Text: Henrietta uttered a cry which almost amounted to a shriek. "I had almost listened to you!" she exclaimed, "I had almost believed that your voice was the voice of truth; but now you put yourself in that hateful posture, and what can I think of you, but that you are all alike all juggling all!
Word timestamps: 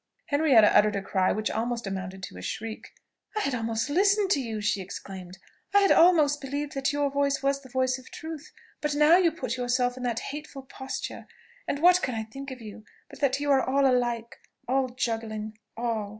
Henrietta 0.29 0.75
uttered 0.75 0.95
a 0.95 1.01
cry 1.03 1.31
which 1.31 1.51
almost 1.51 1.85
amounted 1.85 2.23
to 2.23 2.35
a 2.35 2.41
shriek. 2.41 2.89
"I 3.37 3.41
had 3.41 3.53
almost 3.53 3.87
listened 3.87 4.31
to 4.31 4.41
you!" 4.41 4.59
she 4.59 4.81
exclaimed, 4.81 5.37
"I 5.75 5.81
had 5.81 5.91
almost 5.91 6.41
believed 6.41 6.73
that 6.73 6.91
your 6.91 7.11
voice 7.11 7.43
was 7.43 7.61
the 7.61 7.69
voice 7.69 7.99
of 7.99 8.09
truth; 8.09 8.51
but 8.81 8.95
now 8.95 9.17
you 9.17 9.31
put 9.31 9.57
yourself 9.57 9.97
in 9.97 10.01
that 10.01 10.19
hateful 10.33 10.63
posture, 10.63 11.27
and 11.67 11.83
what 11.83 12.01
can 12.01 12.15
I 12.15 12.23
think 12.23 12.49
of 12.49 12.61
you, 12.61 12.83
but 13.11 13.19
that 13.19 13.39
you 13.39 13.51
are 13.51 13.61
all 13.61 13.85
alike 13.85 14.39
all 14.67 14.89
juggling 14.89 15.59
all! 15.77 16.09